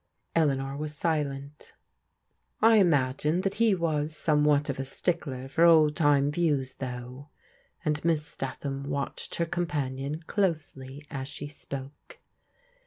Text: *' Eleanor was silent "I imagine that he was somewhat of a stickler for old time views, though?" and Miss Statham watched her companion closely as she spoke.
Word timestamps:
*' 0.21 0.35
Eleanor 0.35 0.75
was 0.75 0.95
silent 0.95 1.73
"I 2.59 2.77
imagine 2.77 3.41
that 3.41 3.53
he 3.61 3.75
was 3.75 4.15
somewhat 4.17 4.67
of 4.67 4.79
a 4.79 4.83
stickler 4.83 5.47
for 5.47 5.63
old 5.63 5.95
time 5.95 6.31
views, 6.31 6.73
though?" 6.77 7.29
and 7.85 8.03
Miss 8.03 8.25
Statham 8.25 8.89
watched 8.89 9.35
her 9.35 9.45
companion 9.45 10.23
closely 10.25 11.05
as 11.11 11.27
she 11.27 11.47
spoke. 11.47 12.17